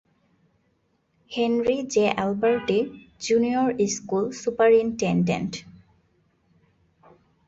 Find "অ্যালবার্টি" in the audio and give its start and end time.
2.15-2.79